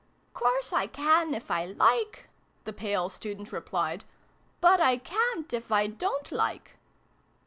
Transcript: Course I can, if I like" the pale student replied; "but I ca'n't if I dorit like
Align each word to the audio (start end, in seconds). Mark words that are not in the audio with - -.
Course 0.33 0.73
I 0.73 0.87
can, 0.87 1.35
if 1.35 1.51
I 1.51 1.65
like" 1.65 2.27
the 2.63 2.73
pale 2.73 3.07
student 3.07 3.51
replied; 3.51 4.03
"but 4.59 4.81
I 4.81 4.97
ca'n't 4.97 5.53
if 5.53 5.71
I 5.71 5.85
dorit 5.87 6.31
like 6.31 6.77